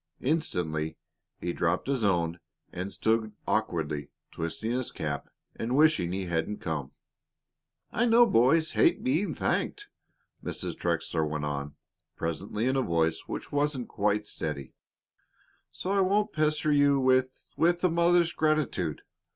Instantly 0.23 0.97
he 1.37 1.53
dropped 1.53 1.85
his 1.87 2.03
own 2.03 2.39
and 2.73 2.91
stood 2.91 3.33
awkwardly 3.45 4.09
twisting 4.31 4.71
his 4.71 4.91
cap 4.91 5.29
and 5.55 5.77
wishing 5.77 6.11
he 6.11 6.25
hadn't 6.25 6.57
come. 6.59 6.93
"I 7.91 8.05
know 8.07 8.25
boys 8.25 8.71
hate 8.71 9.03
being 9.03 9.35
thanked," 9.35 9.89
Mrs. 10.43 10.75
Trexler 10.75 11.23
went 11.29 11.45
on 11.45 11.75
presently 12.15 12.65
in 12.65 12.75
a 12.75 12.81
voice 12.81 13.25
which 13.27 13.51
wasn't 13.51 13.89
quite 13.89 14.25
steady, 14.25 14.73
"so 15.71 15.91
I 15.91 15.99
won't 15.99 16.33
pester 16.33 16.71
you 16.71 16.99
with 16.99 17.51
with 17.55 17.83
a 17.83 17.89
mother's 17.91 18.33
gratitude. 18.33 19.03